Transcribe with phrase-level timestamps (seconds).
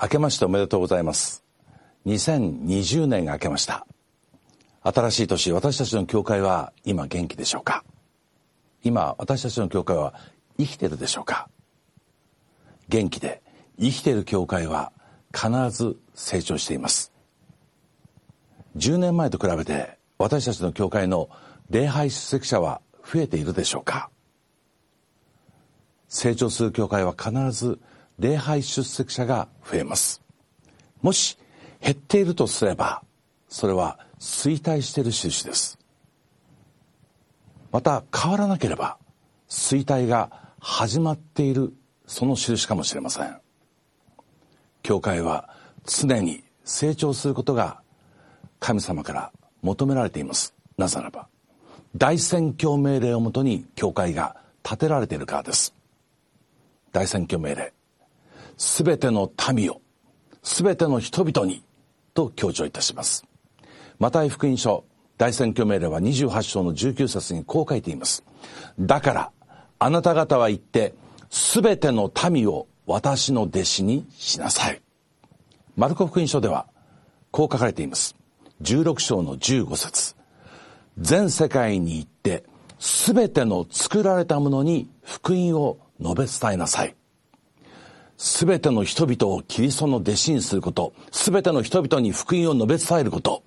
[0.00, 1.42] 明けましておめでとうございます。
[2.06, 3.84] 2020年が明けました。
[4.82, 7.82] 新しい年私たちの教会は今元気でしょうか？
[8.84, 10.14] 今私たちの教会は
[10.56, 11.48] 生きてるでしょうか？
[12.88, 13.42] 元気で
[13.76, 14.92] 生きている教会は
[15.34, 17.12] 必ず成長しています。
[18.76, 21.28] 10年前と比べて私たちの教会の
[21.70, 24.10] 礼拝出席者は増えているでしょうか？
[26.06, 27.80] 成長する教会は必ず
[28.18, 30.22] 礼拝出席者が増えます。
[31.02, 31.38] もし
[31.80, 33.02] 減っているとすれば
[33.48, 35.78] それは衰退している印です。
[37.70, 38.98] また変わらなければ
[39.48, 41.72] 衰退が始まっている
[42.06, 43.40] その印かもしれません。
[44.82, 45.50] 教会は
[45.84, 47.82] 常に成長することが
[48.58, 50.54] 神様から求められています。
[50.76, 51.28] なぜならば
[51.96, 55.74] 大宣教命令をもとに教会が建てられているからです。
[56.92, 57.77] 大宣教命令。
[58.58, 59.80] すべての民を
[60.42, 61.62] すべての人々に
[62.12, 63.24] と強調いたします。
[63.98, 64.84] マタイ福音書
[65.16, 68.24] 大宣教命令は28章の19節にこう書いています。
[68.78, 69.32] だから
[69.78, 70.94] あなた方は言って
[71.30, 74.80] すべての民を私の弟子にしなさい。
[75.76, 76.66] マルコ福音書では
[77.30, 78.16] こう書かれています。
[78.62, 80.16] 16章の15節。
[80.98, 82.42] 全世界に行って
[82.80, 86.96] すべての作られたものに福音を述べ伝えなさい。
[88.18, 93.44] すべての人々をキリストの弟子にすること、すべての人々に福音を述べ伝えること、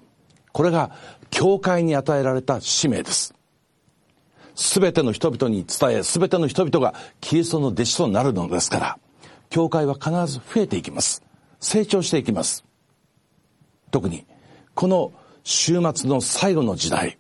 [0.54, 0.92] これが
[1.30, 3.36] 教会に与えられた使命です。
[4.56, 9.00] すべての人々に伝え、すべての人々がキリストの弟子となるのですから、
[9.50, 11.22] 教会は必ず増えていきます。
[11.60, 12.64] 成長していきます。
[13.92, 14.26] 特に、
[14.74, 15.12] この
[15.44, 17.18] 週末の最後の時代、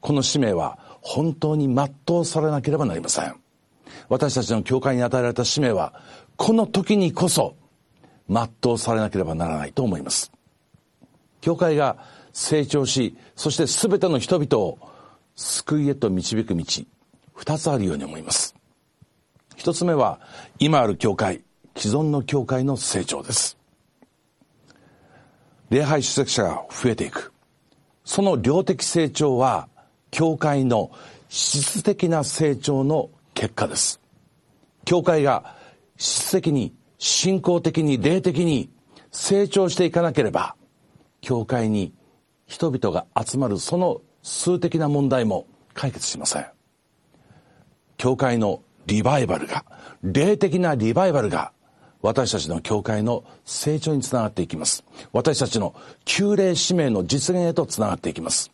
[0.00, 3.41] この使命は本当に全うされなければなりません。
[4.08, 5.94] 私たちの教会に与えられた使命は、
[6.36, 7.56] この時にこそ
[8.28, 10.32] 全うされなければならないと思います。
[11.40, 11.96] 教会が
[12.32, 14.78] 成長し、そして全ての人々を
[15.34, 16.64] 救いへと導く道、
[17.34, 18.54] 二つあるように思います。
[19.56, 20.20] 一つ目は、
[20.58, 21.42] 今ある教会、
[21.76, 23.56] 既存の教会の成長です。
[25.70, 27.32] 礼拝出席者が増えていく。
[28.04, 29.68] その量的成長は、
[30.10, 30.90] 教会の
[31.28, 33.10] 質的な成長の
[33.42, 34.00] 結果です。
[34.84, 35.56] 教会が
[35.96, 38.70] 質的に、信仰的に、霊的に
[39.10, 40.54] 成長していかなければ、
[41.20, 41.92] 教会に
[42.46, 46.46] 人々が集まるその数的な問題も解決しません。
[47.96, 49.64] 教会のリバイバルが、
[50.04, 51.50] 霊的なリバイバルが、
[52.00, 54.84] 私たちの教会の成長につながっていきます。
[55.12, 55.74] 私たちの
[56.04, 58.52] 旧霊使命の実現へとつながっていきます。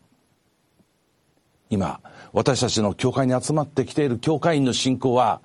[1.69, 2.01] 今、
[2.33, 5.41] 私たちの教会に集まってきている教会員の信仰は、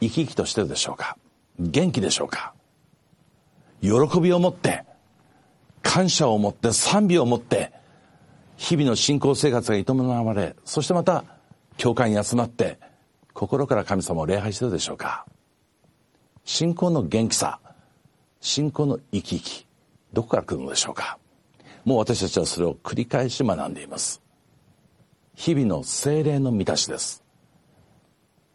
[0.00, 1.16] 生き生きとしてるでしょうか？
[1.58, 2.52] 元気でしょうか？
[3.80, 4.84] 喜びを持って、
[5.82, 7.72] 感謝を持って、賛美を持って、
[8.56, 11.24] 日々の信仰生活が営まれ、そしてまた、
[11.76, 12.78] 教会に集まって、
[13.32, 15.26] 心から神様を礼拝してるでしょうか？
[16.44, 17.60] 信仰の元気さ、
[18.40, 19.66] 信仰の生き生き、
[20.12, 21.18] どこから来るのでしょうか？
[21.84, 24.20] もう私たちはそれを繰り返し学んでいます。
[25.36, 27.22] 日々の精霊の満たしです。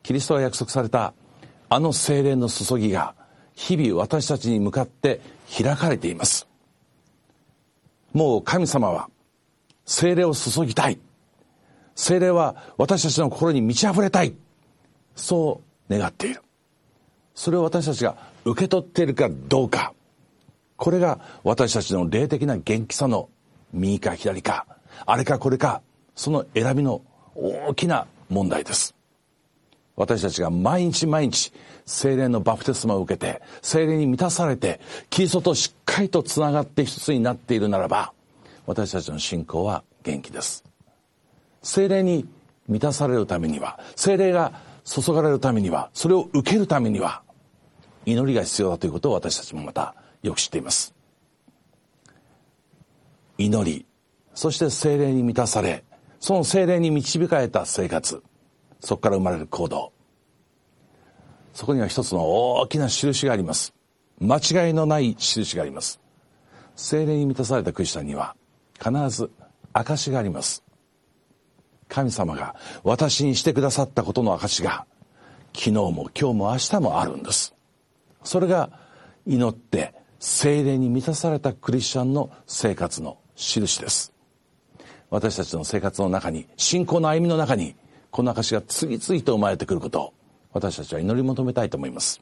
[0.03, 1.14] キリストが約束された
[1.69, 3.14] あの精霊の注ぎが
[3.53, 5.22] 日々私たちに向かって
[5.56, 6.47] 開かれています。
[8.14, 9.09] もう神様は
[9.86, 11.00] 精霊を注ぎたい。
[11.96, 14.34] 精霊は私たちの心に満ち溢れたい。
[15.16, 16.42] そう願っている。
[17.36, 19.94] それを私たちが受け取っているかどうか。
[20.78, 23.30] これが私たちの霊的な元気さの
[23.72, 24.66] 右か左か、
[25.06, 25.84] あれかこれか
[26.16, 27.02] その選びの
[27.36, 28.96] 大きな問題です。
[29.96, 31.54] 私たちが毎日毎日
[31.86, 34.80] 精霊のバプテスマを受けて精霊に満たされて
[35.10, 38.14] キリストとしっかりとつながって一つになっているならば
[38.66, 40.63] 私たちの信仰は元気です
[41.62, 42.28] 精霊に
[42.68, 44.54] 満たされるためには精霊が
[44.86, 47.22] 注がれるためにはそれを受けるためには
[48.06, 49.94] 祈りが必要だということを私たちもまた
[50.24, 50.96] よく知っています
[53.38, 53.86] 祈り
[54.34, 55.84] そして精霊に満たされ
[56.21, 58.23] その精霊に導かれた生活。
[58.79, 59.91] そこから生まれる行動。
[61.51, 62.29] そこには一つの
[62.59, 63.73] 大きな印があります。
[64.19, 66.00] 間違いのない印があります。
[66.75, 68.35] 精霊に満たされたクリスチャンには
[68.79, 69.31] 必ず
[69.73, 70.63] 証があります。
[71.88, 74.85] 神様が私にしてくださったことの証が
[75.53, 77.56] 昨日も今日も明日もあるんです。
[78.23, 78.69] それが
[79.25, 84.13] 祈って精霊に満たされたクリスチャンの生活の印です。
[85.12, 87.75] 私たちの生活の中に信仰の歩みの中に
[88.12, 90.13] この証が次々と生まれてくることを
[90.54, 92.22] 私たちは祈り求めたいと思います。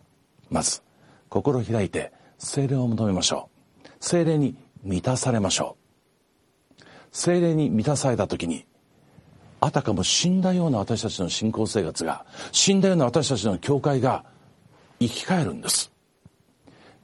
[0.50, 0.82] まず
[1.30, 3.50] 心を開いて精霊を求めましょ
[3.84, 3.88] う。
[4.00, 5.78] 精霊に満たされましょ
[6.80, 6.84] う。
[7.12, 8.66] 精霊に満たされた時に
[9.62, 14.26] あたかも死んだような私たちの信仰生活が死んだような私たちの教会が
[15.00, 15.92] 生き返るんです。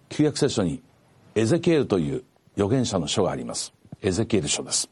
[0.09, 0.81] 旧約聖書に
[1.35, 2.23] エゼキエルという
[2.55, 3.71] 預言者の書があります。
[4.01, 4.89] エゼキエル書です。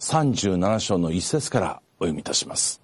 [0.00, 2.80] 37章の一節からお読みいたします。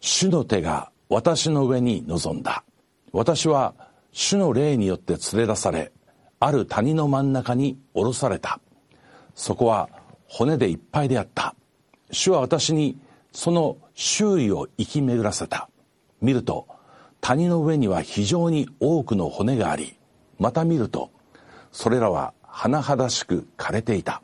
[0.00, 2.62] 主の手が私の上に臨んだ。
[3.12, 3.74] 私は
[4.12, 5.90] 主の霊によって連れ出され
[6.40, 8.60] ある谷の真ん中に下ろされた。
[9.34, 9.88] そこは
[10.28, 11.54] 骨でいっぱいであった。
[12.10, 12.98] 主は私に
[13.32, 15.70] その周囲を生き巡らせた。
[16.20, 16.66] 見ると
[17.20, 19.96] 谷の上には非常に多くの骨があり
[20.38, 21.10] また見ると
[21.72, 24.22] それらは甚だしく枯れていた。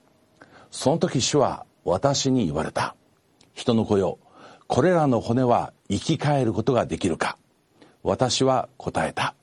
[0.74, 2.96] その時主は私に言われた。
[3.52, 4.18] 人の子よ
[4.66, 7.38] これらの骨は生き返ることができるか。
[8.02, 9.36] 私は答えた。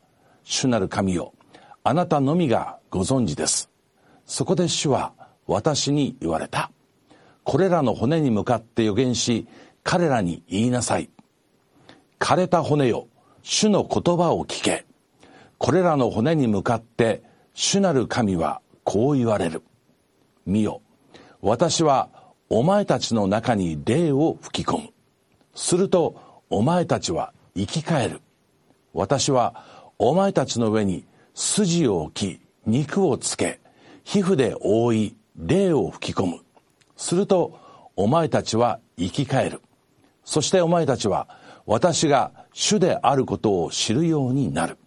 [0.44, 1.33] 主なる神よ
[1.86, 3.69] あなたのみがご存知です。
[4.25, 5.13] そこで主は
[5.48, 6.69] 私に言われた。
[7.45, 9.48] これらの骨に向かって予言し
[9.83, 11.10] 彼らに言いなさい。
[12.19, 13.07] 枯れた骨よ
[13.42, 14.86] 主の言葉を聞け。
[15.57, 17.24] これらの骨に向かって
[17.54, 19.63] 主なる神はこう言われる。
[20.45, 20.81] 見よ
[21.42, 22.10] 私は
[22.50, 24.90] お前たちの中に霊を吹き込む。
[25.56, 28.22] するとお前たちは生き返る。
[28.94, 33.60] 私はお前たちの上に筋を置き肉をつけ
[34.04, 36.40] 皮膚で覆い霊を吹き込む。
[36.96, 37.60] すると
[37.96, 39.62] お前たちは生き返る。
[40.24, 41.28] そしてお前たちは
[41.66, 44.78] 私が主であることを知るようになる。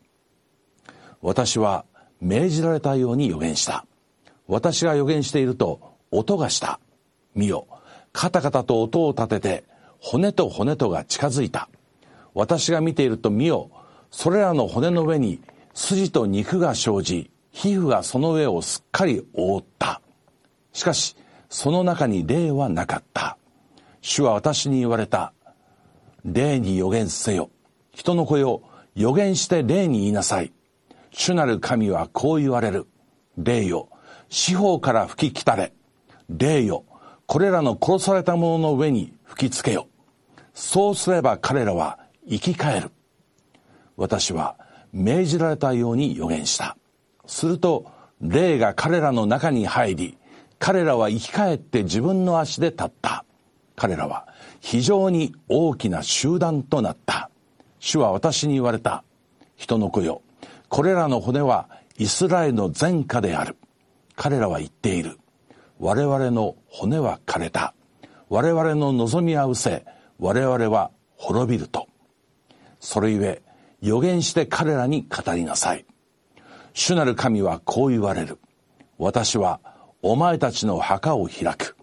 [1.21, 1.85] 私は
[2.21, 3.87] 命じられたように予言した。
[4.47, 6.81] 私が予言していると音がした。
[7.35, 7.67] 見よ。
[8.13, 9.65] カタカタと音を立てて
[9.99, 11.69] 骨と骨とが近づいた。
[12.35, 13.71] 私が見ていると見よ。
[14.11, 15.41] それらの骨の上に
[15.75, 20.01] 筋と肉が生じ皮膚がその上をすっかり覆った。
[20.73, 21.17] しかし
[21.49, 23.37] その中に霊はなかった。
[24.01, 25.33] 主は私に言われた。
[26.25, 27.51] 霊に予言せよ。
[27.93, 28.63] 人の子よ
[28.95, 30.53] 予言して霊に言いなさい。
[31.11, 32.87] 主なる神はこう言われる。
[33.37, 33.89] 霊よ
[34.29, 35.73] 四方から吹き来たれ。
[36.37, 36.85] 霊よ。
[37.27, 39.89] これらの殺された者の上に吹きつけよ。
[40.53, 41.99] そうすれば彼らは
[42.29, 42.91] 生き返る。
[43.97, 44.57] 私は
[44.93, 46.77] 命じられたように予言した。
[47.27, 47.87] すると
[48.21, 50.19] 霊が彼らの中に入り
[50.59, 53.25] 彼らは生き返って自分の足で立った。
[53.77, 54.29] 彼らは
[54.61, 57.31] 非常に大きな集団となった。
[57.81, 59.05] 主は私に言われた。
[59.57, 60.23] 人の子よ。
[60.69, 63.57] これらの骨はイスラエルの前科である。
[64.17, 65.19] 彼らは言っている。
[65.85, 67.75] 我々の骨は枯れた。
[68.31, 69.85] 我々の望みは失せ。
[70.19, 71.89] 我々は滅びると。
[72.81, 73.43] それゆえ
[73.83, 75.85] 予言して彼らに語りなさい。
[76.73, 78.39] 主なる神はこう言われる。
[78.97, 79.61] 私は
[80.01, 81.77] お前たちの墓を開く。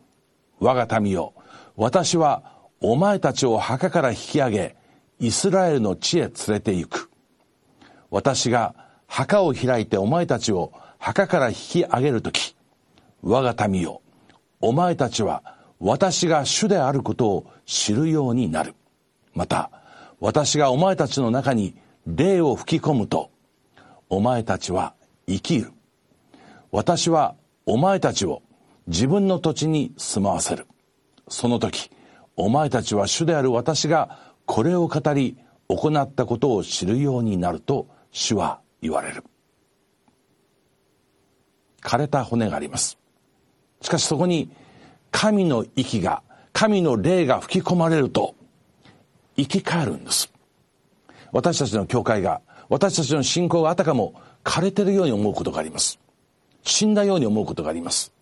[0.59, 1.35] 我が民よ
[1.75, 2.41] 私は
[2.79, 4.75] お前たちを墓から引き上げ
[5.19, 7.11] イスラエルの地へ連れて行く。
[8.09, 8.73] 私が
[9.05, 12.55] 墓を開いてお前たちを墓から引き上げる時
[13.21, 14.01] 我が民よ
[14.59, 15.43] お前たちは
[15.79, 18.75] 私が主であることを知るようになる。
[19.33, 19.71] また
[20.19, 21.75] 私がお前たちの中に
[22.05, 23.31] 霊を吹き込むと
[24.09, 24.93] お前たちは
[25.27, 25.71] 生きる。
[26.71, 27.35] 私は
[27.65, 28.43] お前たちを
[28.87, 30.67] 自分の土地に住まわせる。
[31.27, 31.89] その時
[32.35, 35.37] お前たちは主である私がこれを語り
[35.67, 39.23] 行ったことを知るようになると主は言われる。
[41.81, 42.99] 枯れた骨があります。
[43.81, 44.49] しかしそこに
[45.11, 46.23] 神の息が
[46.53, 48.35] 神の霊が吹き込まれると
[49.35, 50.31] 生き返るんです。
[51.31, 55.99] 私たちの教会が私たちの信仰があたかも枯れてるように思うことがあります。
[56.63, 58.13] 死んだように思うことがあります。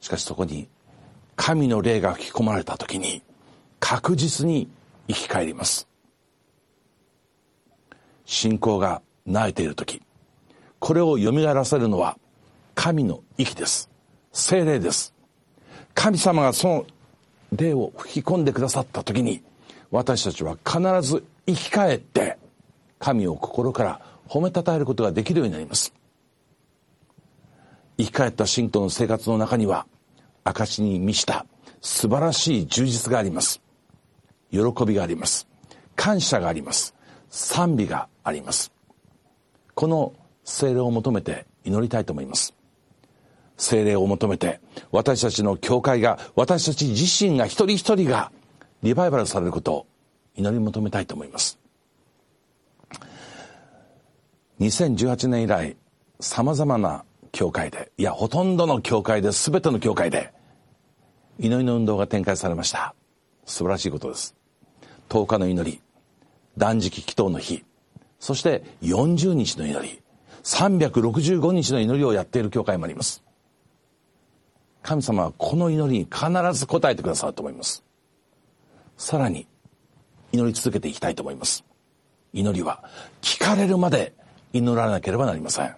[0.00, 0.68] しかしそこに
[1.36, 3.22] 神の霊が吹き込まれた時に
[3.78, 4.68] 確実に
[5.08, 5.86] 生き返ります。
[8.24, 10.00] 信仰が慣れている時
[10.78, 12.16] これを蘇らせるのは
[12.74, 13.90] 神の息です。
[14.32, 15.14] 精霊です。
[15.94, 16.86] 神様がその
[17.52, 19.42] 霊を吹き込んでくださった時に
[19.90, 22.38] 私たちは必ず生き返って
[22.98, 25.92] 神を心から褒めたたえることができるようになります。
[27.98, 29.86] 生き返った信徒の生活の中には
[30.44, 31.44] 証に満ちた
[31.80, 33.60] 素晴らしい充実があります。
[34.50, 35.48] 喜びがあります。
[35.96, 36.94] 感謝があります。
[37.28, 38.72] 賛美があります。
[39.74, 40.12] この
[40.44, 42.54] 精霊を求めて祈りたいと思います。
[43.60, 44.58] 精霊を求めて
[44.90, 48.32] 私たちの教会が私たち自身が一人一人が
[48.82, 49.86] リバイバルされることを
[50.34, 51.58] 祈り求めたいと思います。
[54.60, 55.76] 2018年以来
[56.20, 60.32] 様々な教会でいやほとんどの教会で全ての教会で
[61.38, 62.94] 祈りの運動が展開されました。
[63.44, 64.34] 素晴らしいことです。
[65.10, 65.80] 10日の祈り
[66.56, 67.62] 断食祈祷の日
[68.18, 70.00] そして40日の祈り
[70.44, 73.22] 365日の祈りをやっている教会もあります。
[74.82, 77.84] 神様はこの祈りに必ず応えてくださると思います。
[78.96, 79.46] さらに
[80.32, 81.64] 祈り続けていきたいと思います。
[82.32, 82.84] 祈りは
[83.20, 84.14] 聞かれるまで
[84.52, 85.74] 祈らなければなりません。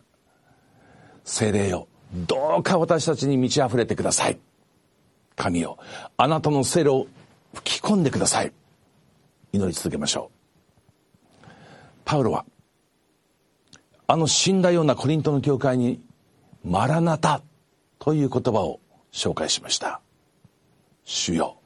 [1.24, 4.38] 精霊よどうか私たちに満ち溢れてください。
[5.36, 5.78] 神よ
[6.16, 7.06] あなたの精霊を
[7.54, 8.52] 吹き込んでください。
[9.52, 10.30] 祈り続けましょ
[11.44, 11.48] う。
[12.04, 12.44] パウロは
[14.06, 16.04] あの死んだようなコリントの教会に
[16.64, 17.40] マラナタ
[17.98, 18.80] という言葉を
[19.12, 20.00] 紹介しました。
[21.04, 21.58] 主よ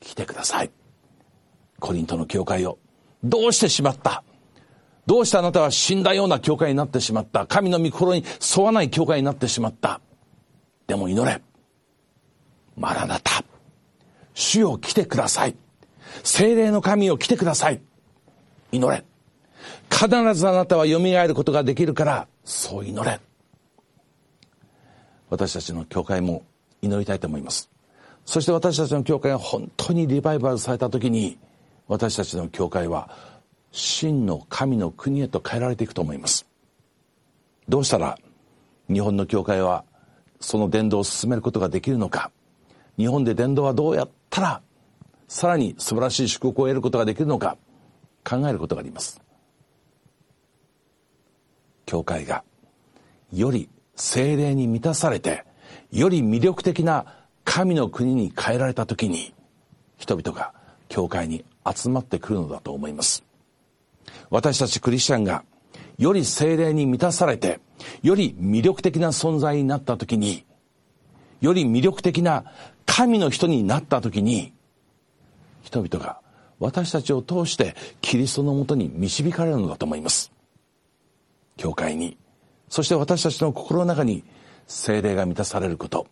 [0.00, 0.70] 来てください。
[1.78, 2.78] コリントの教会を
[3.24, 4.22] どうしてしまった？
[5.06, 7.46] どうしてあなたは死んだような教会になってしまった？
[7.46, 8.24] 神の御心に
[8.56, 10.00] 沿わない教会になってしまった？
[10.86, 11.40] でも祈れ。
[12.76, 13.44] マラナタ。
[14.34, 15.56] 主よ来てください。
[16.22, 17.80] 精霊の神を来てください。
[18.72, 19.04] 祈れ。
[19.90, 23.20] 必ずあなたは蘇ることができるからそう祈れ。
[25.28, 26.44] 私たちの教会も
[26.82, 27.70] 祈りたいと思います。
[28.24, 31.38] そして私たちの教会が本当にリバイバルされた時に
[31.88, 33.10] 私たちの教会は
[33.72, 36.46] 真の神の国へと変えられていくと思います。
[37.68, 38.18] どうしたら
[38.92, 39.84] 日本の教会は
[40.40, 42.30] その伝道を進めることができるのか。
[42.96, 44.62] 日本で伝道はどうやったら
[45.28, 47.56] さらに素晴らしい祝福を得ることができるのか。
[48.22, 49.20] 考えることがあります。
[51.86, 52.44] 教会が
[53.32, 55.44] より精霊に満たされて
[55.90, 57.06] より魅力的な
[57.44, 59.34] 神の国に変えられた時に
[59.96, 60.52] 人々が
[60.88, 63.24] 教会に集まってくるのだと思います。
[64.30, 65.44] 私たちクリスチャンが
[65.98, 67.60] より精霊に満たされて
[68.02, 70.44] より魅力的な存在になった時に
[71.40, 72.44] より魅力的な
[72.86, 74.52] 神の人になった時に
[75.62, 76.20] 人々が
[76.58, 80.32] 私たちを通してキリストのもとに導かれるのだと思います。
[81.56, 82.16] 教会に
[82.68, 84.24] そして私たちの心の中に
[84.70, 86.06] 精霊が満たされること。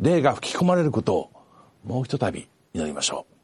[0.00, 1.30] 霊が吹き込まれることを
[1.84, 3.34] もうひとたび祈りましょう。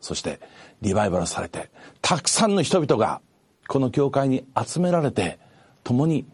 [0.00, 0.40] そして
[0.80, 1.70] リバイバルされて
[2.02, 3.20] たくさんの人々が
[3.68, 5.38] この教会に集められて
[5.84, 6.26] 共に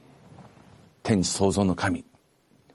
[1.03, 2.05] 天地創造の神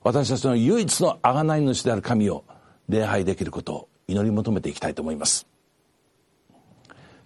[0.03, 2.44] 私たちの唯一の贖い主である神を
[2.89, 5.48] 礼拝できることを祈り求めていきたいと思います。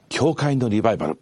[0.09, 1.19] 教会のリバイバル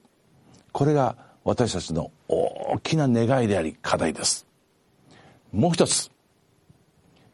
[0.74, 4.53] これが私たちの大きな願いであり課題です。
[5.54, 6.10] もう一つ。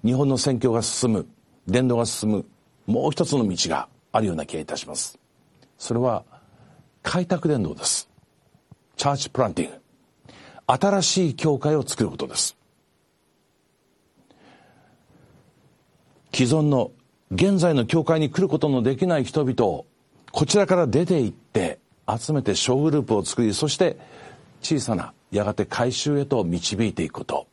[0.04, 1.28] 日本の宣教が進む。
[1.68, 2.46] 伝道が進む。
[2.86, 5.18] もう一つの道があるような気がいたします。
[5.78, 6.26] それは
[7.02, 8.10] 開拓伝道です。
[8.98, 9.78] チャーチプランティング。
[10.68, 12.58] 新しい教会を作ることです。
[16.34, 16.92] 既存の
[17.32, 19.86] 現在の教会に来ることのできない人々を
[20.32, 23.98] こちらから出て行って集めて小グループを作りそして
[24.62, 27.48] 小さなやがて改宗へと導いていくこと。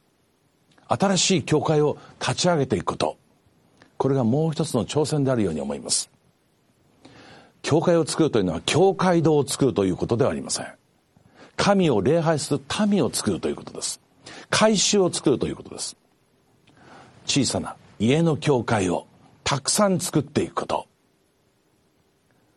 [0.89, 3.17] 新しい教会を立ち上げていくこと。
[3.97, 6.11] これがもう一つの挑戦であるように思います。
[7.63, 10.67] 教会を作るというのは教会堂を作るということではありません。
[11.57, 14.01] 神を礼拝する民を作るということです。
[14.51, 15.97] 改宗を作るということです。
[17.27, 19.07] 小さな家の教会を
[19.43, 20.87] たくさん作っていくこと。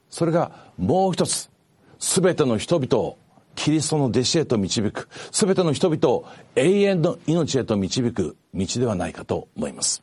[0.09, 1.49] それがもう一つ
[1.99, 3.17] 全ての人々を
[3.59, 6.25] キリストの弟子へと導く全ての人々を
[6.55, 10.01] 永遠の命へと導く道ではないかと思います。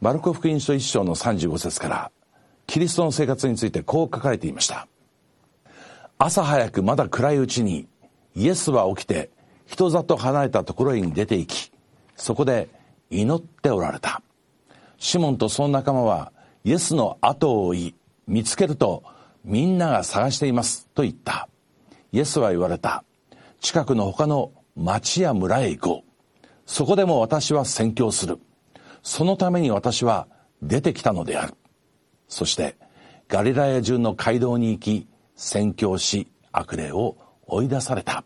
[0.00, 2.12] マルコ福音書一章の35節から
[2.66, 4.88] キリストの生活についてこう書かれていました。
[6.16, 7.86] 朝早くまだ暗いうちに
[8.34, 9.28] イエスは起きて
[9.66, 11.72] 人里離れたところに出て行き
[12.16, 12.70] そこで
[13.10, 14.22] 祈っておられた。
[14.96, 16.32] シモンとその仲間は
[16.64, 17.94] イエスの後を追い
[18.26, 19.02] 見つけると
[19.44, 21.46] みんなが探していますと言った。
[22.14, 23.02] イエスは言われた。
[23.60, 26.46] 近くの他の町や村へ行こう。
[26.64, 28.38] そこでも私は宣教する。
[29.02, 30.28] そのために私は
[30.62, 31.54] 出てきたのである。
[32.28, 32.76] そして
[33.26, 37.16] ガリラヤ中の街道に行き宣教し悪霊を
[37.48, 38.22] 追い出された。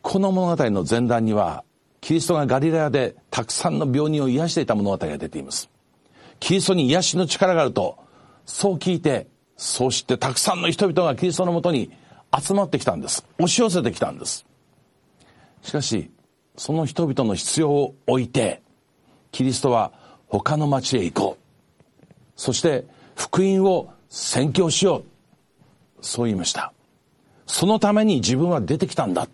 [0.00, 1.62] この物語の前段には
[2.00, 5.68] キリストがガリラヤでたくさんの病人を癒していた物語が出ています。
[6.40, 7.98] キリストに癒しの力があると
[8.46, 9.26] そう聞いて
[9.58, 11.90] そうしてたくさんの人々がキリストのもとに
[12.40, 14.44] 集まってきたんです押し寄せてきたんです
[15.62, 16.10] しかし
[16.56, 18.62] その人々の必要を置いて
[19.32, 19.92] キリストは
[20.28, 22.04] 他の町へ行こう
[22.36, 22.86] そして
[23.16, 25.04] 福音を宣教しよう
[26.00, 26.74] そう言いました
[27.46, 29.28] そのために自分は出てきたんだ。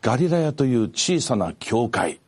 [0.00, 2.20] ガリラヤという小さな教会。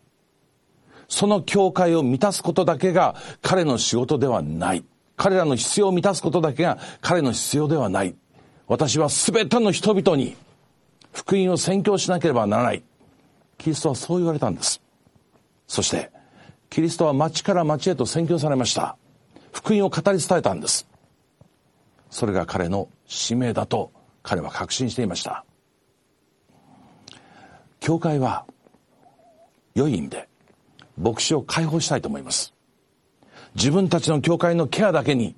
[1.08, 4.84] その教会を満たすことだけが彼の仕事ではない。
[5.16, 8.14] 彼らの必要を満たすことだけが彼の必要ではない。
[8.68, 10.36] 私は全ての人々に
[11.12, 12.82] 福音を宣教しなければならない。
[13.58, 14.82] キリストはそう言われたんです。
[15.66, 16.10] そして、
[16.68, 18.96] キリストは町から町へと宣教されました。
[19.52, 20.86] 福音を語り伝えたんです。
[22.10, 23.92] それが彼の使命だと
[24.22, 25.44] 彼は確信していました。
[27.80, 28.44] 教会は
[29.74, 30.28] 良い意味で
[30.98, 32.55] 牧師を解放したいと思います。
[33.56, 35.34] 自分たちの教会のケアだけに、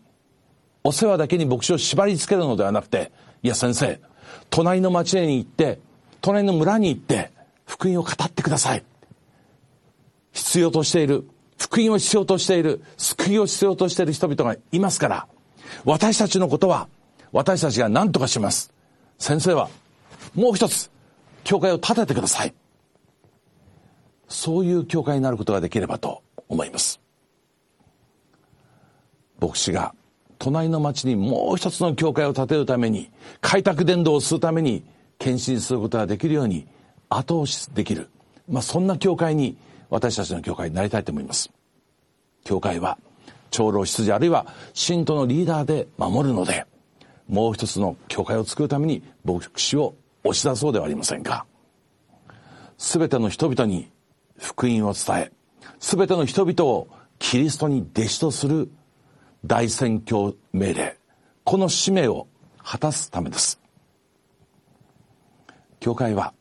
[0.82, 3.12] お世話だけに牧師を縛り付けるのではなくて、
[3.44, 4.00] いや先生、
[4.50, 5.78] 隣の町に行って、
[6.20, 7.30] 隣の村に行って、
[7.64, 8.84] 福音を語ってください。
[10.32, 15.28] 必要としている、福音を必要としている、救いを必要としている人々がいますから、
[15.84, 16.88] 私たちのことは、
[17.30, 18.72] 私たちが何とかします。
[19.18, 19.68] 先生は、
[20.34, 20.90] もう一つ、
[21.44, 22.54] 教会を建ててください。
[24.28, 27.00] そういう教会になることができればと思います。
[29.40, 29.95] 牧師が
[30.38, 34.85] 隣の町にもう一つの教会を建てるために、開拓伝道をするために、
[35.18, 36.66] 献身することができるように
[37.09, 38.09] 後押しできる。
[38.49, 39.57] まあ、そんな教会に
[39.90, 41.50] 私たちの教会になりたいと思います。
[42.45, 42.99] 教会は
[43.50, 46.66] 長老執事あるいは信徒のリーダーで守るので、
[47.28, 51.45] もう一つの教会を作るために牧師を押し出そうではありませんか。
[52.78, 53.90] すべての人々に
[54.38, 55.33] 福音を伝え、
[55.80, 56.87] すべての人々を
[57.18, 58.71] キリストに弟子とする
[59.49, 60.97] 大宣教命令、
[61.43, 62.28] この使命を
[62.62, 63.59] 果たすためです。
[65.81, 66.35] 教会は、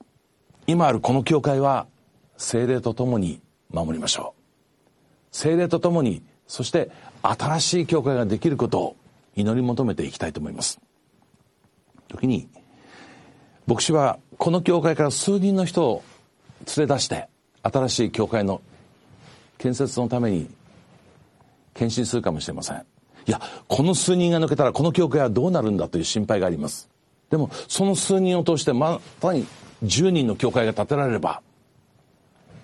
[0.68, 1.88] 今あるこの教会は、
[2.36, 4.41] 精霊と共に守りましょう。
[5.32, 6.91] 精霊と共に、そして
[7.22, 8.96] 新しい教会ができることを
[9.38, 10.82] 祈り求めていきたいと思います。
[12.10, 12.50] 時に、
[13.67, 16.04] 牧師はこの教会から数人の人を
[16.78, 17.30] 連れ出して、
[17.63, 18.62] 新しい教会の
[19.58, 20.50] 建設のために
[21.74, 22.86] 献身するかもしれません。
[23.28, 26.90] いや、この数人が抜けたらこの教会はどうなるんだという心配があります。
[27.30, 29.46] でも、その数人を通してまたに
[29.84, 31.42] 10人の教会が建てられれば、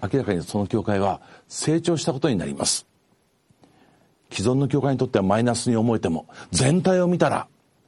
[0.01, 2.87] 明らかにその教会は成長したことになります。
[4.31, 7.47] 既存の教会にとってはマイナスに思えても、全体を見たら、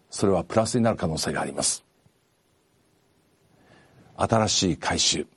[0.09, 1.85] それはプラスになる可能性があります。
[4.17, 5.27] 新しい改修、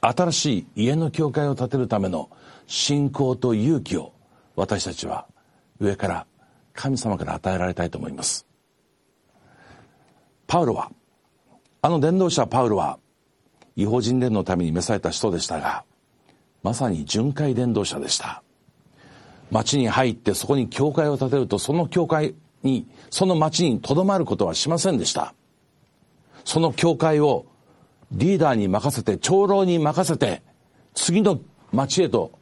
[0.00, 2.30] 新しい家の教会を建てるための
[2.66, 4.12] 信仰と勇気を
[4.56, 5.26] 私たちは
[5.80, 6.26] 上から
[6.74, 8.46] 神様から与えられたいと思います。
[10.46, 10.90] パウロは、
[11.80, 12.98] あの伝道者パウロは、
[13.76, 15.84] 違法人伝のために召された人でしたが、
[16.62, 18.42] まさに巡回伝道者でした。
[19.50, 25.34] 町に入ってそこに教会を建てると、その教会に、その町に留まることはしませんでした。
[26.44, 27.46] その教会を
[28.12, 30.42] リーダーに任せて、長老に任せて、
[30.94, 31.40] 次の
[31.72, 32.32] 町へと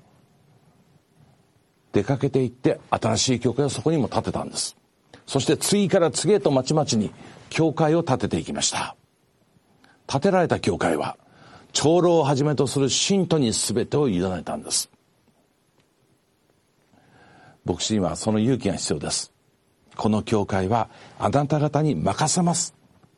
[1.92, 4.76] 出かけていって、新しい教会をそこにも建てたんです。
[5.26, 7.10] そして次から次へと町々に
[7.50, 8.96] 教会を建てていきました。
[10.06, 11.16] 建てられた教会は、
[11.72, 14.90] 長老をはじめとする信徒に全てを委ねたんです。
[17.64, 19.32] 牧師にはその勇気が必要です。
[19.96, 22.74] この教会はあなた方に任せます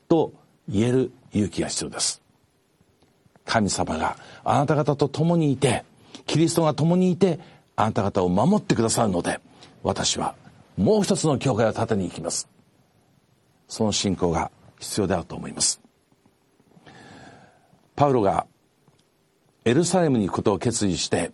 [0.09, 0.33] と
[0.69, 2.23] 言える勇気が必要です。
[3.45, 5.85] 神様があなた方と共にいて、
[6.27, 7.39] キリストが共にいて、
[7.77, 9.41] あなた方を守ってくださるので、
[9.83, 10.35] 私は
[10.77, 12.49] もう一つの教会を建てに行きます。
[13.69, 15.81] その信仰が必要であると思います。
[17.97, 18.47] パウロが
[19.65, 21.33] エルサレムに行くことを決意して、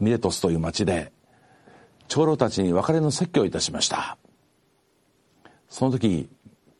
[0.00, 1.12] ミレトスという町で、
[2.08, 4.18] 長老たちに別れの説教をいたしました。
[5.68, 6.28] その時、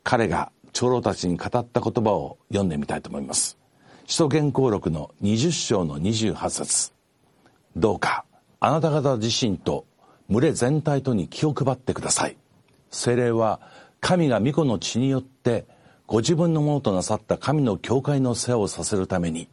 [0.03, 3.59] 彼が長老たちに語った言葉を読んでみたいと思います。
[4.07, 6.93] 使徒言行録の20章の28節
[7.77, 8.24] どうか、
[8.65, 9.85] あなた方自身と
[10.31, 12.39] 群れ全体とに気を配ってください。
[12.91, 13.61] 精霊は
[14.01, 15.67] 神が御子の血によって
[16.07, 19.51] ご自分のものとなさった神の教会の世話をさせるために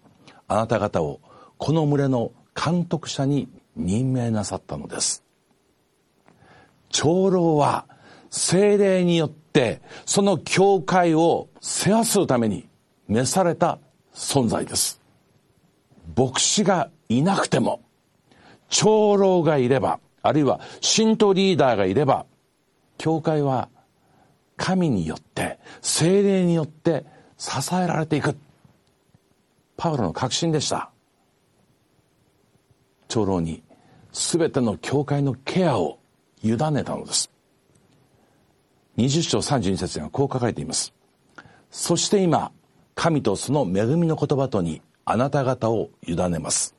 [0.48, 1.20] あなた方を
[1.58, 5.26] この群れの監督者に任命なさったのです。
[6.88, 7.88] 長老は
[8.30, 12.66] 精霊によってその教会を世話するために
[13.10, 13.78] 召された
[14.14, 15.02] 存在です。
[16.16, 17.82] 牧師がいなくても
[18.72, 22.26] 長老がいれば、あるいは信徒リーダーがいれば、
[22.98, 23.70] 教会は
[24.58, 27.06] 神によって、精霊によって
[27.38, 28.36] 支えられていく。
[29.78, 30.90] パウロの確信でした。
[33.08, 33.62] 長老に
[34.14, 36.00] 全ての教会のケアを
[36.44, 37.30] 委ねたのです。
[38.98, 40.94] 20章32節にはこう書かれています。
[41.72, 42.52] そして今、
[42.96, 46.76] 神とその恵みの言葉とにあなた方を委ねます。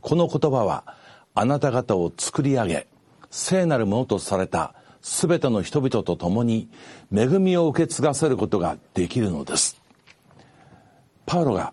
[0.00, 0.96] この言葉は
[1.34, 2.86] あなた方を作り上げ、
[3.30, 6.68] 聖なるものとされたすべての人々と共に
[7.12, 9.80] 恵みを受け継がせることができるのです。
[11.26, 11.72] パウロが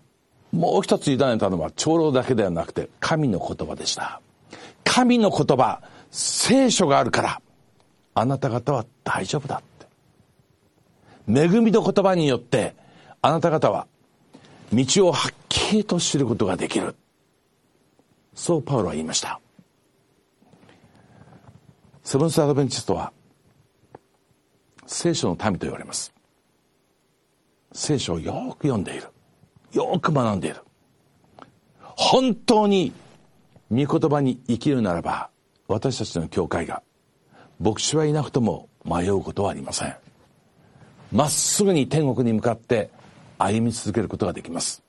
[0.50, 4.20] もう一つ委ねたのは長老だけではなくて神の言葉でした。
[4.84, 7.40] 神の言葉、聖書があるから、
[8.14, 9.62] あなた方は大丈夫だっ
[11.26, 11.40] て。
[11.40, 12.74] 恵みの言葉によって、
[13.22, 13.86] あなた方は
[14.72, 16.96] 道をはっきりと知ることができる。
[18.34, 19.41] そうパウロは言いました。
[22.02, 23.12] セブンス・アドベンチストは
[24.86, 26.12] 聖書の民と言われます。
[27.72, 29.08] 聖書をよく読んでいる。
[29.72, 30.56] よく学んでいる。
[31.80, 32.92] 本当に
[33.70, 35.30] 御言葉に生きるならば、
[35.68, 36.82] 私たちの教会が、
[37.58, 39.96] 牧師はいなくとも迷うことはありません。
[41.10, 42.90] まっすぐに天国に向かって
[43.38, 44.82] 歩み続けることができます。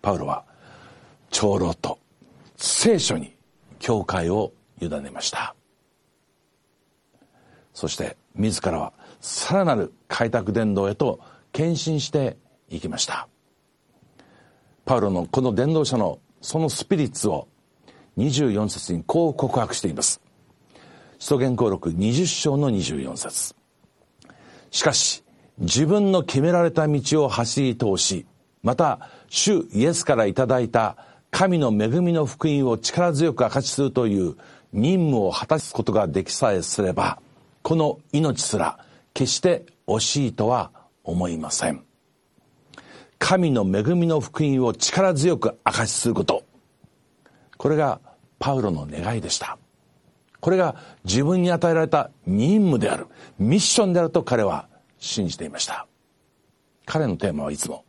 [0.00, 0.44] パウロは、
[1.30, 1.98] 長老と
[2.56, 3.36] 聖書に
[3.78, 5.54] 教会を委ねました。
[7.74, 11.20] そして自らはさらなる開拓伝道へと
[11.52, 12.36] 献身して
[12.68, 13.28] いきました。
[14.84, 17.48] パウロのこの伝道者のそのスピリッツを
[18.18, 20.20] 24節にこう告白しています。
[21.18, 23.54] 使徒言行録20章の24節
[24.72, 25.22] しかし、
[25.58, 28.26] 自分の決められた道を走り通し、
[28.62, 30.96] また、主イエスからいただいた
[31.30, 34.36] 神の恵みの福音を力強く明かしするという
[34.72, 37.20] 任務を果たすことができさえすれば、
[37.62, 38.78] この命すら
[39.14, 40.70] 決して惜しいとは
[41.04, 41.84] 思いません。
[43.18, 46.44] 神の恵みの福音を力強く明かしすること。
[47.56, 48.00] これが
[48.38, 49.58] パウロの願いでした。
[50.40, 53.06] これが自分に与えられた任務である、
[53.38, 55.86] ミッションであると彼は信じていました。
[56.84, 57.84] 彼のテーマはいつも、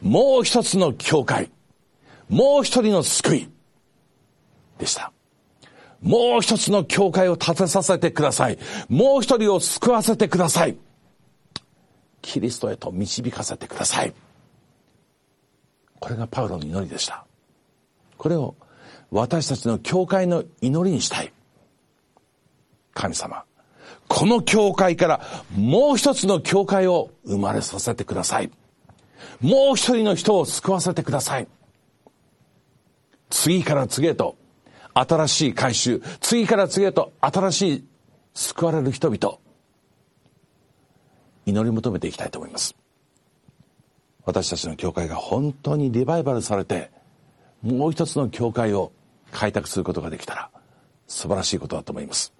[0.00, 1.50] もう一つの教会、
[2.30, 3.50] もう一人の救い
[4.78, 5.12] でした。
[6.02, 8.58] もう一つの教会を立てさせてください。
[8.88, 10.76] もう一人を救わせてください。
[12.22, 14.12] キリストへと導かせてください。
[16.00, 17.24] これがパウロの祈りでした。
[18.18, 18.54] これを
[19.10, 21.32] 私たちの教会の祈りにしたい。
[22.94, 23.44] 神様、
[24.08, 25.20] この教会から
[25.54, 28.50] もう一つの教会を生まれさせてください。
[29.40, 31.48] もう一人の人を救わせてください。
[33.30, 34.36] 次から次へと
[34.98, 37.84] 新しい改宗、次から次へと新しい
[38.32, 39.38] 救われる人々、
[41.44, 42.74] 祈り求めていきたいと思います。
[44.24, 46.90] 私たちの教会が本当にリバイバルされて、
[47.60, 48.90] もう一つの教会を
[49.32, 50.50] 開拓することができたら、
[51.06, 52.32] 素晴らしいことだと思います。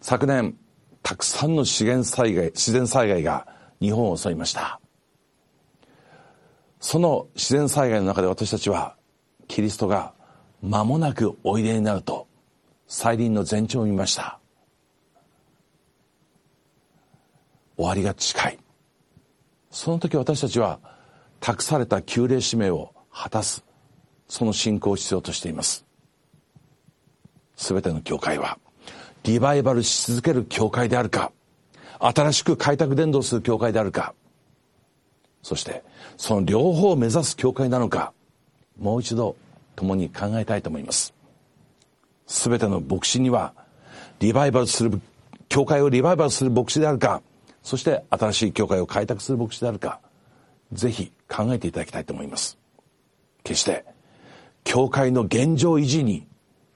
[0.00, 0.56] 昨年、
[1.02, 3.46] たくさんの資源災害、自然災害が
[3.80, 4.80] 日本を襲いました。
[6.80, 8.96] その自然災害の中で私たちは、
[9.46, 10.14] キリストが
[10.62, 12.26] 間もなくおいでになると、
[12.86, 14.38] 再臨の前兆を見ました。
[17.76, 18.58] 終わりが近い。
[19.70, 20.80] その時私たちは
[21.40, 23.64] 託された旧礼使命を果たす
[24.28, 25.84] その信仰を必要としています
[27.56, 28.58] 全ての教会は
[29.24, 31.32] リバイバルし続ける教会であるか
[31.98, 34.14] 新しく開拓伝道する教会であるか
[35.42, 35.82] そして
[36.16, 38.12] その両方を目指す教会なのか
[38.78, 39.36] もう一度
[39.78, 41.14] 共に考えたいと思います
[42.26, 43.54] 全ての牧師には
[44.18, 45.00] リバイバルする
[45.48, 47.22] 教会をリバイバルする牧師であるか
[47.68, 50.00] そして新しい教会を開拓する牧師であるか、
[50.72, 52.56] ぜひ考えていただきたいと思います。
[53.44, 53.84] 決して、
[54.64, 56.26] 教会の現状維持に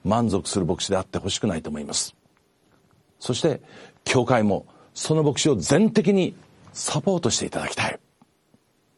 [0.05, 2.15] 満足する牧師であってほしくないと思います。
[3.21, 3.62] そして、
[4.05, 6.35] 教会もその牧師を全的に
[6.75, 7.99] サポートしていただきたい。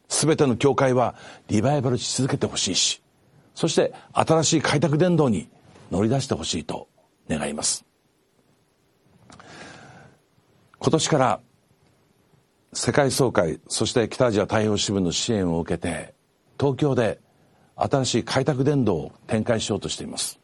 [0.09, 1.15] すべての教会は
[1.47, 3.01] リバイバルし続けてほしいし、
[3.55, 5.49] そして新しい開拓伝道に
[5.89, 6.87] 乗り出してほしいと
[7.27, 7.85] 願います。
[10.77, 11.39] 今年から
[12.73, 16.13] 世界総会そして北アジア太平洋支部の支援を受けて
[16.59, 17.19] 東京で
[17.75, 20.39] 新しい開拓伝道を展開しようとしています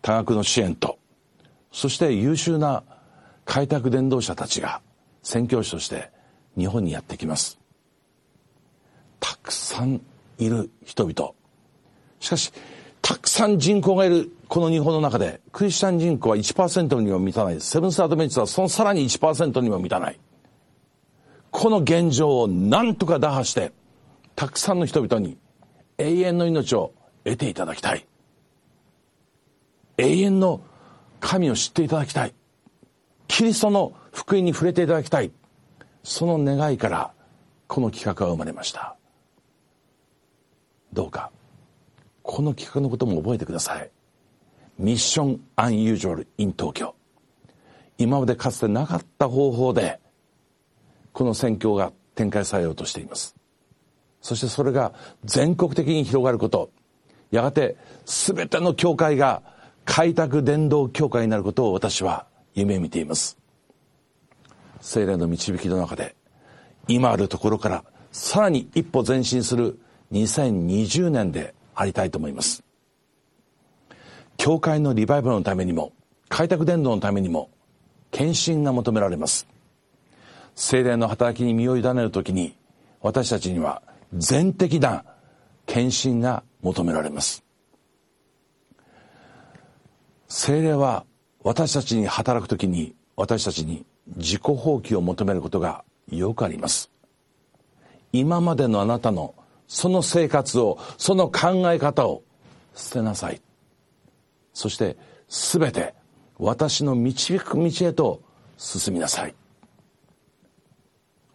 [0.00, 0.98] 多額の支援と
[1.72, 2.84] そして優秀な
[3.44, 4.80] 開拓伝道者たちが
[5.22, 6.10] 宣教師として
[6.56, 7.58] 日本にやってきます
[9.20, 10.00] たくさん
[10.44, 11.32] いる人々
[12.20, 12.52] しかし
[13.00, 20.18] たくさん人口がいるこの日本の中でクリスチャン人口は1%にも満たないセブンス・アドベンチはそのさらに1%にも満たない
[21.52, 23.72] この現状を何とか打破して、
[24.34, 25.36] たくさんの人々に
[25.98, 26.92] 永遠の命を
[27.24, 28.06] 得ていただきたい。
[29.98, 30.62] 永遠の
[31.20, 32.34] 神を知っていただきたい。
[33.28, 35.30] キリストの福音に触れていただきたい。
[36.02, 37.12] その願いから
[37.68, 38.96] この企画は生まれました。
[40.92, 41.30] どうか、
[42.22, 43.90] この企画のことも覚えてください。
[44.78, 46.94] ミッションアンユージュアルイン東京。
[47.98, 50.00] 今までかつてなかった方法で、
[51.12, 53.36] この宣教が展開されようとしています。
[54.20, 54.92] そしてそれが
[55.24, 56.70] 全国的に広がること、
[57.30, 59.42] やがて全ての教会が
[59.84, 63.38] 開拓伝道教会になることを私は夢見ています。
[64.80, 66.14] 精霊の導きの中で、
[66.88, 69.78] 今あるところからさらに一歩前進する
[70.12, 72.62] 2020年でありたいと思います。
[74.36, 75.92] 教会のリバイバルのためにも、
[76.28, 77.50] 開拓伝道のためにも、
[78.10, 79.46] 献身が求められます。
[80.54, 82.56] 精霊の働きに身を委ねるときに、
[83.00, 83.82] 私たちには
[84.14, 85.04] 全的な
[85.66, 87.42] 献身が求められます。
[90.28, 91.04] 精霊は
[91.42, 93.84] 私たちに働くときに私たちに
[94.16, 96.90] 自己放棄を求めることがよくあります。
[98.12, 99.34] 今までのあなたの
[99.72, 102.22] その生活を、その考え方を
[102.74, 103.40] 捨てなさい。
[104.52, 104.98] そして
[105.30, 105.94] 全て
[106.38, 108.20] 私の導く道へと
[108.58, 109.34] 進みなさい。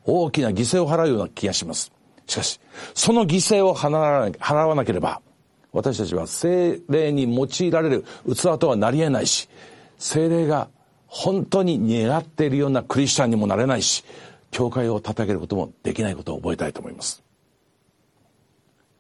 [0.06, 1.91] 大きな犠牲を払うような気がします。
[2.28, 2.60] しかし、
[2.93, 5.19] その犠牲を払わなければ、
[5.73, 9.50] 私たちは精霊に用いられる器とはなり得ないし、
[9.97, 10.69] 精霊が
[11.08, 14.06] 本当に願っているようなクリスチャンにもなれないし、
[14.52, 17.27] 教会を叩けることもできないことを覚えたいと思います。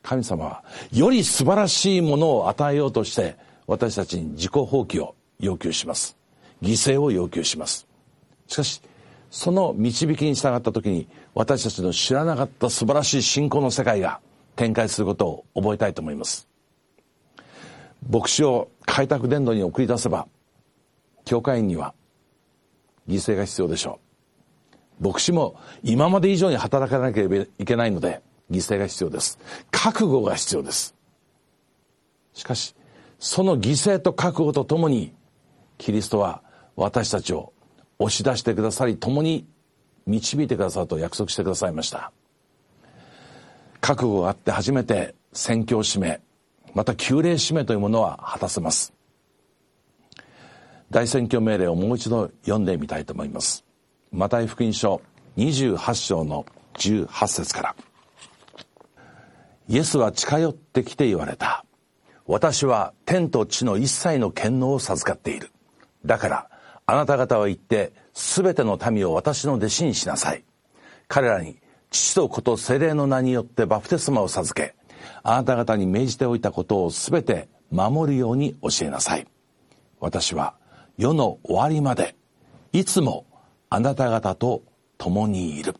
[0.07, 3.35] 神様は、より素晴らしいものを与えようとして、
[3.67, 6.15] 私たちに自己放棄を要求します。
[6.61, 7.85] 犠牲を要求します。
[8.47, 8.81] しかし、
[9.29, 14.21] その導きに従った時に私たちの知らなかった素晴らしい信仰の世界が
[14.55, 16.47] 展開することを覚えたいと思います。
[18.09, 20.29] 牧師を開拓伝道に送り出せば、
[21.25, 21.93] 教会員には
[23.09, 23.99] 犠牲が必要でしょ
[25.01, 25.09] う。
[25.09, 29.39] 牧師も今まで以上に働かなければいけないので、犠牲が必要です。
[29.71, 30.95] 覚悟が必要です。
[32.33, 32.75] しかし、
[33.19, 35.13] その犠牲と覚悟とともに、
[35.77, 36.43] キリストは
[36.75, 37.53] 私たちを
[37.99, 39.47] 押し出してくださり、共に
[40.05, 42.11] 導いてくださると約束してくださいました。
[43.81, 46.21] 覚悟があって初めて宣教使命、
[46.73, 48.93] また旧礼使命というものは果たせます。
[50.89, 53.65] 大宣教命令をもう一度読んでみたいと思います。
[54.11, 55.01] マタイ福音書
[55.37, 57.75] 28章の18節から。
[59.67, 61.65] イエスは近寄ってきて言われた。
[62.25, 65.51] 私は天と地の一切の権能を授かっている。
[66.05, 66.49] だから、
[66.85, 70.43] あなた方は言って、すべての民を私の弟子にしなさい。
[71.07, 74.75] 彼らに、父と子と精霊の名によってバプテスマを授け、
[75.23, 79.27] あなた方に命じておいたことをすべて守るように教えなさい。
[79.99, 80.55] 私は
[80.97, 82.15] 世の終わりまで、
[82.71, 83.25] いつも
[83.69, 84.63] あなた方と
[84.97, 85.75] 共にいる。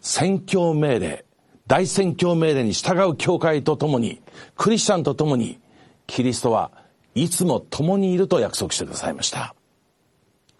[0.00, 1.24] 宣教命令、
[1.68, 4.22] 大宣教命令に従う教会と共に、
[4.56, 5.60] クリスチャンと共に、
[6.06, 6.70] キリストは
[7.14, 9.54] いつも共にいると約束してくださいました。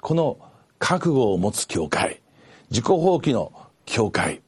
[0.02, 0.38] この
[0.78, 2.20] 覚悟を持つ教会、
[2.70, 3.52] 自己放棄の
[3.86, 4.42] 教会、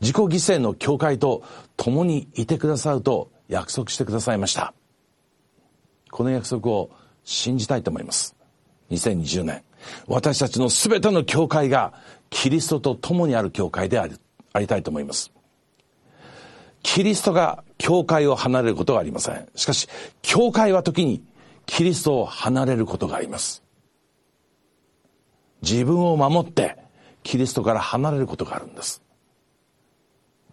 [0.00, 1.42] 自己犠牲の教会と
[1.76, 4.72] 共にいてくださると約束してくださいました。
[6.10, 6.90] この約束を
[7.24, 8.34] 信じたいと思います。
[8.90, 9.62] 2020年、
[10.06, 11.92] 私たちの全ての教会が
[12.30, 14.16] キリストと共にある教会であり
[14.54, 15.30] ありたいと思います。
[16.82, 19.48] キリストが教会を離れることがありません。
[19.54, 19.88] しかし、
[20.22, 21.22] 教会は時に
[21.66, 23.62] キリストを離れることがあります。
[25.62, 26.78] 自分を守って
[27.22, 29.02] キリストから離れることがあるんです。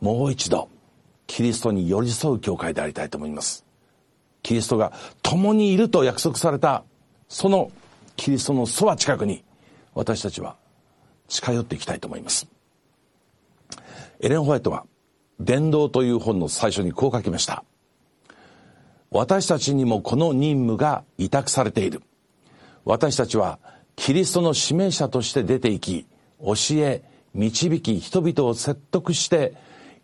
[0.02, 0.70] もう一度、
[1.26, 3.66] キリストに寄り添う教会でありたいと思います。
[4.44, 6.84] キリストが共にいると約束された、
[7.28, 7.72] その
[8.16, 9.44] キリストのそば近くに、
[9.94, 10.56] 私たちは
[11.28, 12.48] 近寄っていきたいと思います。
[14.20, 14.86] エレン・ホワイトは、
[15.40, 17.64] 伝道という本の最初にこう書きました。
[19.12, 22.02] 私たちにもこの任務が委託されている。
[22.86, 23.60] 私たちは
[23.96, 26.06] キリストの指名者として出ていき、
[26.40, 29.54] 教え、導き、人々を説得して、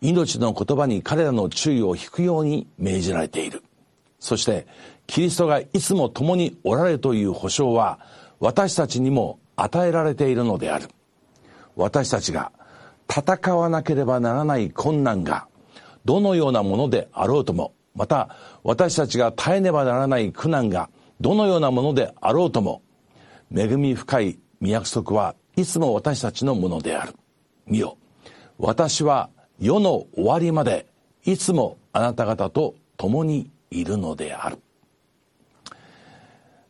[0.01, 3.63] 命の言葉に彼らの注意を引くように命じられている。
[4.19, 4.67] そして、
[5.07, 7.99] キリストがいつも共におられるという保証は、
[8.39, 10.89] 私たちにも与えられているのである。
[11.75, 12.51] 私たちが
[13.09, 15.47] 戦わなければならない困難が、
[16.05, 20.89] どのようなものであろうとも、また私たちが耐えねばならない苦難が
[21.21, 22.81] どのようなものであろうとも
[23.55, 27.13] 恵み深い御約束はいつも私たちのものである。
[27.67, 27.97] 見よ。
[28.57, 30.87] 私は世の終わりまで
[31.23, 34.57] いつもあなた方と共にいるのである。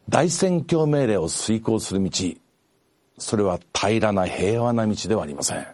[0.09, 2.11] 大宣教命令を遂行する道、
[3.17, 5.65] それは平らな平和な道ではありません。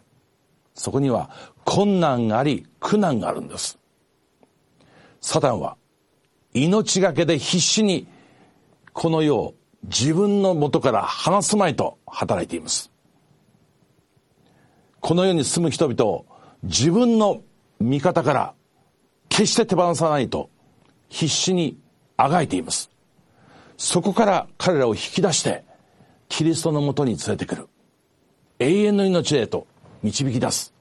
[0.74, 1.30] そこには
[1.66, 3.78] 困難があり苦難があるんです。
[5.22, 5.78] サタンは
[6.54, 8.08] 命がけで必死に
[8.94, 9.54] この世を
[9.84, 12.92] 自分の元から離すまいと働いています。
[15.00, 16.26] この世に住む人々を
[16.64, 17.42] 自分の
[17.80, 18.54] 味方から
[19.30, 20.50] 決して手放さないと
[21.08, 21.78] 必死に
[22.18, 22.90] あがいています。
[23.78, 25.64] そこから彼らを引き出して
[26.28, 27.70] キリストのもとに連れてくる。
[28.60, 29.68] 永遠の命へと
[30.04, 30.74] 導き出す。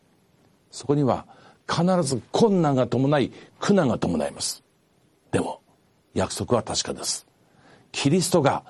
[0.70, 1.26] そこには
[1.68, 4.62] 必ず困難が伴い苦難が伴います。
[5.30, 5.60] でも
[6.14, 7.26] 約束は確かです。
[7.92, 8.64] キリストが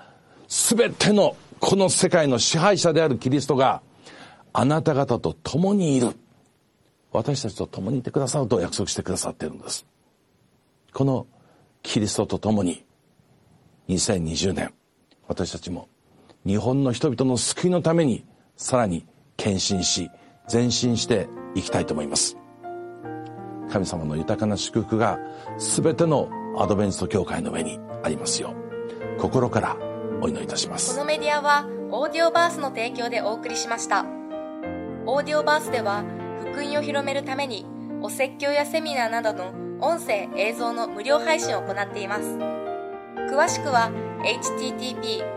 [0.49, 3.83] 全てのこの世界の支配者であるキリストが
[4.53, 6.17] あなた方と共にいる。
[7.13, 9.87] 私たちと共にいてくださると約束してくださっているんです。
[10.93, 11.27] この
[11.83, 12.85] キリストと共に
[13.89, 14.75] 2020年
[15.27, 15.89] 私たちも
[16.47, 18.25] 日本の人々の救いのために
[18.57, 19.07] さらに
[19.37, 20.11] 献身し
[20.51, 22.37] 前進していきたいと思います。
[23.71, 25.19] 神様の豊かな祝福が
[25.59, 28.55] 全てのアドベンスト教会の上にありますよ
[29.17, 29.77] う心から
[30.21, 30.93] お祈りいたします。
[30.95, 34.05] このメディアはオーディオバースの提供でお送りしました。
[35.07, 36.05] オーディオバースでは
[36.41, 37.67] 福音を広めるために
[38.03, 42.39] お説教やセミナーなどの音声映像の無料配信を行っています。
[43.31, 43.91] 詳しくは
[44.23, 45.37] http